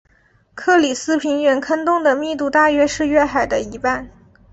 [0.55, 4.09] 克里斯平原坑洞的密度大约是月海的一半。